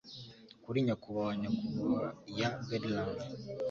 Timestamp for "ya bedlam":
2.39-3.09